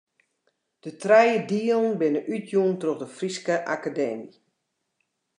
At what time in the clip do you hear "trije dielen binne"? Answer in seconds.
1.01-2.21